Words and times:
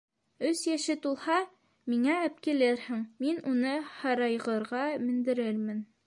Өс 0.51 0.61
йәше 0.67 0.93
тулһа, 1.01 1.35
миңә 1.93 2.15
әпкилерһең, 2.29 3.03
мин 3.25 3.37
уны 3.51 3.73
һарайғырға 3.99 4.81
мендерермен! 5.05 5.85